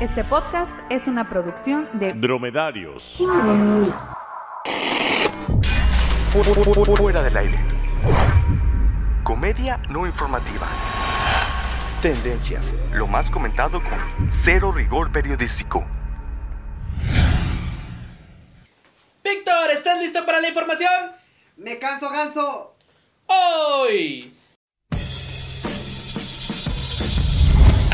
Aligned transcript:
Este 0.00 0.24
podcast 0.24 0.72
es 0.88 1.06
una 1.06 1.28
producción 1.28 1.86
de 1.92 2.14
Dromedarios. 2.14 3.18
Fuera 6.96 7.22
del 7.22 7.36
aire. 7.36 7.58
Comedia 9.22 9.78
no 9.90 10.06
informativa. 10.06 10.70
Tendencias. 12.00 12.72
Lo 12.94 13.06
más 13.06 13.30
comentado 13.30 13.82
con 13.82 14.30
cero 14.42 14.72
rigor 14.72 15.12
periodístico. 15.12 15.84
Víctor, 19.22 19.70
¿estás 19.70 20.00
listo 20.00 20.24
para 20.24 20.40
la 20.40 20.48
información? 20.48 21.12
¡Me 21.58 21.78
canso, 21.78 22.08
ganso! 22.08 22.74
Hoy. 23.26 24.32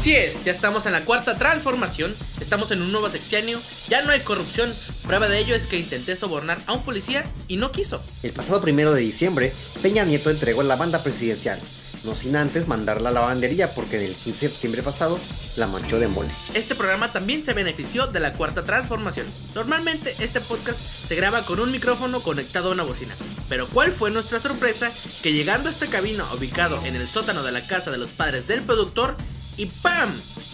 Así 0.00 0.16
es, 0.16 0.42
ya 0.44 0.52
estamos 0.52 0.86
en 0.86 0.92
la 0.92 1.02
cuarta 1.02 1.36
transformación, 1.36 2.14
estamos 2.40 2.70
en 2.70 2.80
un 2.80 2.90
nuevo 2.90 3.10
sexenio, 3.10 3.60
ya 3.86 4.00
no 4.00 4.12
hay 4.12 4.20
corrupción, 4.20 4.72
prueba 5.02 5.28
de 5.28 5.38
ello 5.38 5.54
es 5.54 5.66
que 5.66 5.78
intenté 5.78 6.16
sobornar 6.16 6.58
a 6.66 6.72
un 6.72 6.82
policía 6.82 7.30
y 7.48 7.58
no 7.58 7.70
quiso. 7.70 8.02
El 8.22 8.32
pasado 8.32 8.62
primero 8.62 8.94
de 8.94 9.02
diciembre, 9.02 9.52
Peña 9.82 10.04
Nieto 10.04 10.30
entregó 10.30 10.62
la 10.62 10.76
banda 10.76 11.02
presidencial, 11.02 11.60
no 12.04 12.16
sin 12.16 12.34
antes 12.34 12.66
mandarla 12.66 13.10
a 13.10 13.12
la 13.12 13.20
lavandería 13.20 13.74
porque 13.74 13.98
en 13.98 14.04
el 14.04 14.14
15 14.14 14.46
de 14.46 14.50
septiembre 14.52 14.82
pasado 14.82 15.20
la 15.56 15.66
manchó 15.66 15.98
de 15.98 16.08
mole. 16.08 16.30
Este 16.54 16.74
programa 16.74 17.12
también 17.12 17.44
se 17.44 17.52
benefició 17.52 18.06
de 18.06 18.20
la 18.20 18.32
cuarta 18.32 18.62
transformación. 18.62 19.26
Normalmente 19.54 20.14
este 20.18 20.40
podcast 20.40 20.80
se 20.80 21.14
graba 21.14 21.42
con 21.42 21.60
un 21.60 21.70
micrófono 21.70 22.22
conectado 22.22 22.70
a 22.70 22.72
una 22.72 22.84
bocina. 22.84 23.14
Pero 23.50 23.68
¿cuál 23.68 23.92
fue 23.92 24.10
nuestra 24.10 24.40
sorpresa? 24.40 24.90
Que 25.22 25.34
llegando 25.34 25.68
a 25.68 25.72
esta 25.72 25.88
cabina 25.88 26.24
ubicado 26.32 26.82
en 26.86 26.96
el 26.96 27.06
sótano 27.06 27.42
de 27.42 27.52
la 27.52 27.66
casa 27.66 27.90
de 27.90 27.98
los 27.98 28.12
padres 28.12 28.46
del 28.46 28.62
productor 28.62 29.16
y 29.56 29.66
¡pam! 29.66 30.10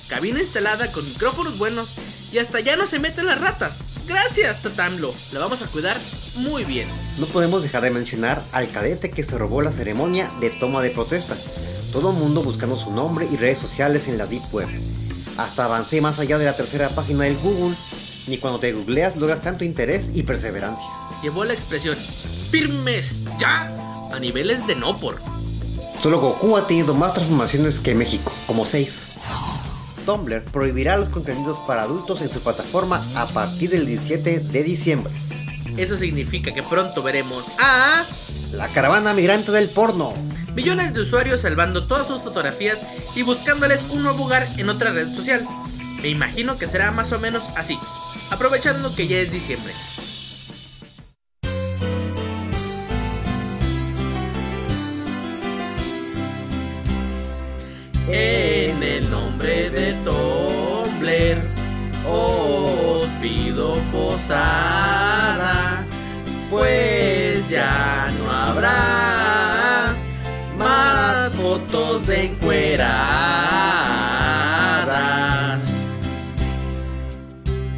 Cabina 0.09 0.41
instalada 0.41 0.92
con 0.92 1.05
micrófonos 1.05 1.59
buenos 1.59 1.91
y 2.32 2.38
hasta 2.38 2.60
ya 2.60 2.77
no 2.77 2.86
se 2.86 2.98
meten 2.98 3.27
las 3.27 3.41
ratas. 3.41 3.78
Gracias, 4.06 4.62
Tatamlo. 4.62 5.12
La 5.33 5.41
vamos 5.41 5.62
a 5.62 5.66
cuidar 5.66 6.00
muy 6.36 6.64
bien. 6.64 6.89
No 7.19 7.27
podemos 7.27 7.62
dejar 7.62 7.83
de 7.83 7.91
mencionar 7.91 8.42
al 8.52 8.70
cadete 8.70 9.11
que 9.11 9.22
se 9.22 9.36
robó 9.36 9.62
la 9.62 9.72
ceremonia 9.72 10.30
de 10.41 10.50
toma 10.50 10.83
de 10.83 10.91
protesta. 10.91 11.36
Todo 11.92 12.11
el 12.11 12.17
mundo 12.17 12.42
buscando 12.42 12.77
su 12.77 12.92
nombre 12.92 13.27
y 13.30 13.36
redes 13.36 13.58
sociales 13.58 14.06
en 14.06 14.19
la 14.19 14.27
Deep 14.27 14.42
Web. 14.52 14.69
Hasta 15.36 15.64
avancé 15.64 16.00
más 16.00 16.19
allá 16.19 16.39
de 16.39 16.44
la 16.44 16.56
tercera 16.56 16.89
página 16.91 17.24
del 17.24 17.36
Google. 17.39 17.77
Ni 18.28 18.39
cuando 18.39 18.58
te 18.58 18.72
googleas 18.72 19.17
logras 19.17 19.41
tanto 19.41 19.64
interés 19.64 20.06
y 20.14 20.22
perseverancia. 20.22 20.86
Llevó 21.22 21.44
la 21.44 21.55
expresión 21.55 21.97
firmes 22.50 23.24
ya 23.39 23.72
a 24.12 24.19
niveles 24.20 24.67
de 24.67 24.77
no 24.77 24.98
por. 24.98 25.20
Solo 26.06 26.20
Goku 26.20 26.56
ha 26.56 26.68
tenido 26.68 26.94
más 26.94 27.14
transformaciones 27.14 27.80
que 27.80 27.92
México, 27.92 28.32
como 28.46 28.64
6. 28.64 29.06
Tumblr 30.04 30.44
prohibirá 30.44 30.96
los 30.98 31.08
contenidos 31.08 31.58
para 31.66 31.82
adultos 31.82 32.20
en 32.20 32.28
su 32.32 32.38
plataforma 32.38 33.04
a 33.16 33.26
partir 33.26 33.70
del 33.70 33.86
17 33.86 34.38
de 34.38 34.62
diciembre. 34.62 35.12
Eso 35.77 35.96
significa 35.96 36.54
que 36.54 36.62
pronto 36.62 37.02
veremos 37.02 37.46
a 37.58 38.04
La 38.52 38.68
caravana 38.68 39.14
migrante 39.14 39.50
del 39.50 39.68
porno. 39.68 40.12
millones 40.54 40.94
de 40.94 41.00
usuarios 41.00 41.40
salvando 41.40 41.88
todas 41.88 42.06
sus 42.06 42.22
fotografías 42.22 42.78
y 43.16 43.22
buscándoles 43.22 43.80
un 43.90 44.04
nuevo 44.04 44.27
hogar 44.27 44.46
en 44.58 44.68
otra 44.68 44.92
red 44.92 45.12
social. 45.12 45.44
Me 46.02 46.08
imagino 46.08 46.56
que 46.56 46.68
será 46.68 46.92
más 46.92 47.10
o 47.10 47.18
menos 47.18 47.42
así, 47.56 47.77
aprovechando 48.30 48.94
que 48.94 49.08
ya 49.08 49.16
es 49.16 49.32
diciembre. 49.32 49.72
Habrá 68.56 69.94
más 70.58 71.30
fotos 71.33 72.06
de 72.06 72.28
encueradas. 72.28 72.86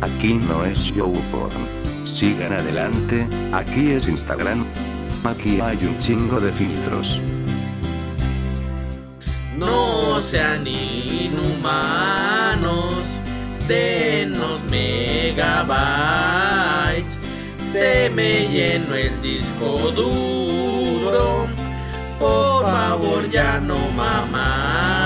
Aquí 0.00 0.34
no 0.34 0.65
es 0.65 0.94
YouPorn. 0.94 1.67
Sigan 2.05 2.53
adelante, 2.53 3.27
aquí 3.53 3.91
es 3.91 4.09
Instagram. 4.09 4.65
Aquí 5.25 5.61
hay 5.61 5.78
un 5.84 5.99
chingo 5.99 6.38
de 6.38 6.53
filtros. 6.53 7.21
No 9.56 10.22
sean 10.22 10.65
inhumanos, 10.65 11.59
denos 13.67 14.61
megabytes. 14.71 15.69
Se 17.72 18.11
me 18.15 18.47
llenó 18.49 18.94
el 18.94 19.21
disco 19.21 19.91
duro. 19.91 20.48
Por 22.19 22.65
favor, 22.65 23.31
ya 23.31 23.61
no 23.61 23.79
mamar. 23.91 24.99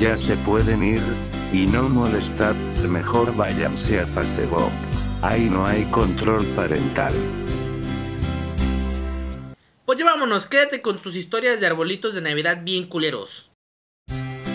Ya 0.00 0.16
se 0.16 0.36
pueden 0.38 0.82
ir, 0.82 1.02
y 1.52 1.66
no 1.66 1.88
molestar, 1.88 2.54
mejor 2.88 3.36
váyanse 3.36 4.00
a 4.00 4.06
Facebook. 4.06 4.72
Ahí 5.22 5.50
no 5.50 5.66
hay 5.66 5.84
control 5.90 6.44
parental. 6.56 7.12
Pues 9.84 9.98
ya 9.98 10.04
vámonos, 10.04 10.46
quédate 10.46 10.80
con 10.80 10.98
tus 10.98 11.16
historias 11.16 11.60
de 11.60 11.66
arbolitos 11.66 12.14
de 12.14 12.22
Navidad 12.22 12.62
bien 12.64 12.86
culeros. 12.86 13.50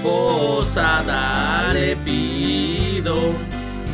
Posada 0.02 1.74
le 1.74 1.96
pido 1.98 3.16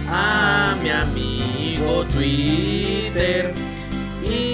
a 0.08 0.75
mi 0.81 0.90
amigo 0.90 2.06
Twitter. 2.06 3.71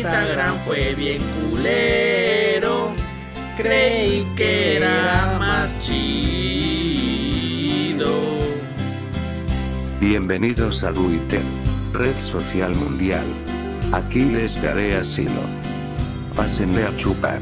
Instagram 0.07 0.56
fue 0.63 0.95
bien 0.95 1.22
culero. 1.50 2.94
Creí 3.57 4.25
que 4.38 4.78
era 4.78 5.35
más 5.38 5.78
chido. 5.79 6.07
Bienvenidos 10.00 10.85
a 10.85 10.94
Twitter, 10.94 11.41
red 11.91 12.18
social 12.19 12.73
mundial. 12.75 13.25
Aquí 13.91 14.23
les 14.23 14.62
daré 14.62 14.95
asilo. 14.95 15.41
Pásenle 16.38 16.85
a 16.85 16.95
chupar. 16.95 17.41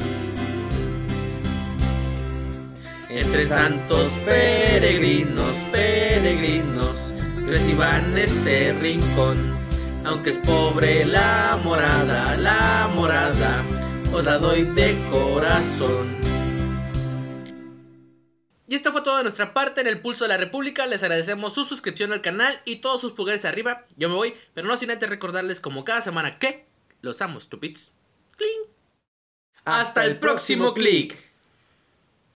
Entre 3.12 3.46
santos 3.48 4.10
peregrinos, 4.26 5.54
peregrinos, 5.72 7.14
reciban 7.46 8.18
este 8.18 8.74
rincón. 8.82 9.55
Aunque 10.06 10.30
es 10.30 10.38
pobre 10.38 11.04
la 11.04 11.60
morada, 11.64 12.38
la 12.38 12.90
morada, 12.94 13.64
os 14.14 14.24
la 14.24 14.38
doy 14.38 14.62
de 14.62 14.96
corazón. 15.10 16.16
Y 18.68 18.76
esto 18.76 18.92
fue 18.92 19.02
todo 19.02 19.18
de 19.18 19.24
nuestra 19.24 19.54
parte 19.54 19.82
en 19.82 19.88
el 19.88 20.02
Pulso 20.02 20.26
de 20.26 20.30
la 20.30 20.38
República. 20.38 20.86
Les 20.86 21.02
agradecemos 21.02 21.54
su 21.54 21.66
suscripción 21.66 22.12
al 22.14 22.22
canal 22.22 22.60
y 22.66 22.78
todos 22.78 23.02
sus 23.02 23.14
pulgares 23.14 23.46
arriba. 23.46 23.86
Yo 23.98 24.10
me 24.10 24.16
voy, 24.16 24.36
pero 24.54 24.68
no 24.68 24.78
sin 24.78 24.92
antes 24.92 25.10
recordarles 25.10 25.60
como 25.60 25.84
cada 25.84 26.02
semana 26.02 26.38
que 26.38 26.66
los 27.02 27.22
amo, 27.22 27.40
stupids. 27.40 27.92
¡Cling! 28.38 28.70
Hasta 29.66 30.06
el 30.06 30.20
próximo 30.20 30.76
clic. 30.76 31.16